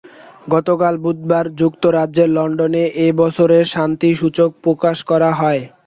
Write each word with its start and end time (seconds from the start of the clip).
গতকাল 0.51 0.93
বুধবার 1.03 1.45
যুক্তরাজ্যের 1.59 2.29
লন্ডনে 2.37 2.83
এ 2.97 3.17
বছরের 3.21 3.63
শান্তি 3.73 4.09
সূচক 4.15 4.49
প্রকাশ 4.63 4.97
করা 5.09 5.29
হয়। 5.33 5.61